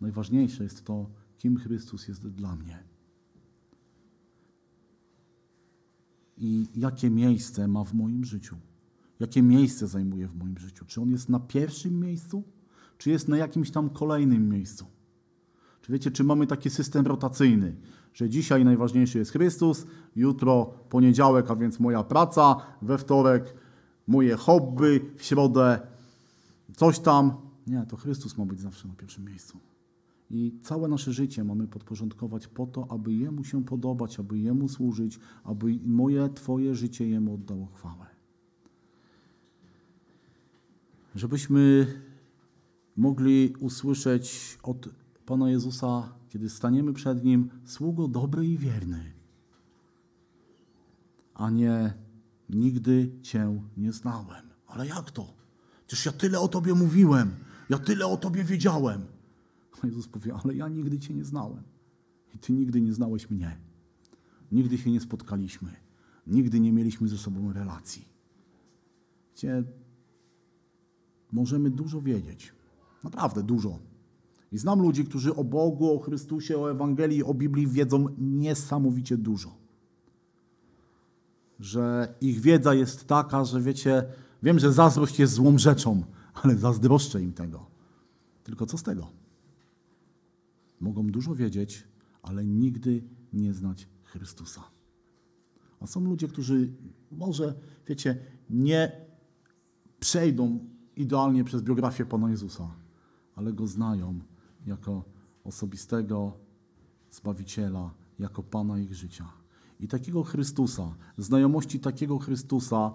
[0.00, 2.84] Najważniejsze jest to, kim Chrystus jest dla mnie.
[6.38, 8.56] I jakie miejsce ma w moim życiu.
[9.20, 10.84] Jakie miejsce zajmuje w moim życiu.
[10.84, 12.42] Czy on jest na pierwszym miejscu,
[12.98, 14.86] czy jest na jakimś tam kolejnym miejscu.
[15.82, 17.76] Czy wiecie, czy mamy taki system rotacyjny,
[18.14, 23.54] że dzisiaj najważniejszy jest Chrystus, jutro poniedziałek, a więc moja praca, we wtorek
[24.06, 25.80] moje hobby, w środę
[26.76, 27.32] coś tam.
[27.66, 29.58] Nie, to Chrystus ma być zawsze na pierwszym miejscu.
[30.30, 35.18] I całe nasze życie mamy podporządkować po to, aby Jemu się podobać, aby Jemu służyć,
[35.44, 38.06] aby moje, Twoje życie Jemu oddało chwałę.
[41.14, 41.86] Żebyśmy
[42.96, 44.88] mogli usłyszeć od
[45.26, 49.12] Pana Jezusa, kiedy staniemy przed Nim, sługo dobry i wierny,
[51.34, 51.94] a nie
[52.50, 54.50] nigdy Cię nie znałem.
[54.66, 55.34] Ale jak to?
[55.86, 57.30] Przecież ja tyle o Tobie mówiłem,
[57.70, 59.06] ja tyle o Tobie wiedziałem.
[59.82, 61.62] A Jezus powie, ale ja nigdy Cię nie znałem.
[62.34, 63.56] I Ty nigdy nie znałeś mnie.
[64.52, 65.70] Nigdy się nie spotkaliśmy.
[66.26, 68.08] Nigdy nie mieliśmy ze sobą relacji.
[69.34, 69.64] Cię
[71.32, 72.52] możemy dużo wiedzieć.
[73.04, 73.78] Naprawdę dużo.
[74.52, 79.65] I znam ludzi, którzy o Bogu, o Chrystusie, o Ewangelii, o Biblii wiedzą niesamowicie dużo.
[81.60, 84.04] Że ich wiedza jest taka, że wiecie,
[84.42, 86.04] wiem, że zazdrość jest złą rzeczą,
[86.42, 87.66] ale zazdroszczę im tego.
[88.44, 89.10] Tylko co z tego?
[90.80, 91.88] Mogą dużo wiedzieć,
[92.22, 93.02] ale nigdy
[93.32, 94.62] nie znać Chrystusa.
[95.80, 96.72] A są ludzie, którzy
[97.12, 97.54] może,
[97.86, 98.18] wiecie,
[98.50, 98.92] nie
[100.00, 100.58] przejdą
[100.96, 102.70] idealnie przez biografię Pana Jezusa,
[103.34, 104.20] ale Go znają
[104.66, 105.04] jako
[105.44, 106.32] osobistego
[107.10, 109.28] Zbawiciela, jako Pana ich życia.
[109.80, 112.92] I takiego Chrystusa, znajomości takiego Chrystusa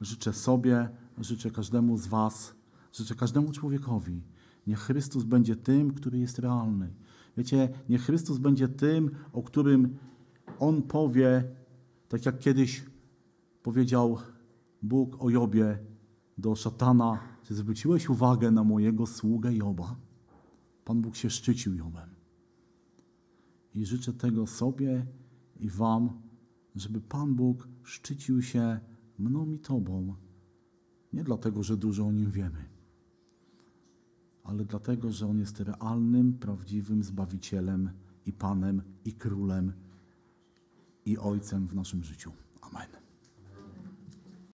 [0.00, 2.54] życzę sobie, życzę każdemu z Was,
[2.92, 4.22] życzę każdemu człowiekowi.
[4.66, 6.94] Niech Chrystus będzie tym, który jest realny.
[7.36, 9.96] Wiecie, niech Chrystus będzie tym, o którym
[10.58, 11.44] On powie,
[12.08, 12.84] tak jak kiedyś
[13.62, 14.18] powiedział
[14.82, 15.78] Bóg o Jobie
[16.38, 19.96] do szatana, czy zwróciłeś uwagę na mojego sługę Joba?
[20.84, 22.08] Pan Bóg się szczycił Jobem.
[23.74, 25.06] I życzę tego sobie
[25.60, 26.22] i Wam,
[26.74, 28.80] żeby Pan Bóg szczycił się
[29.18, 30.14] mną i Tobą.
[31.12, 32.68] Nie dlatego, że dużo o Nim wiemy,
[34.42, 37.90] ale dlatego, że On jest realnym, prawdziwym Zbawicielem
[38.26, 39.72] i Panem, i Królem,
[41.06, 42.32] i Ojcem w naszym życiu.
[42.60, 43.03] Amen.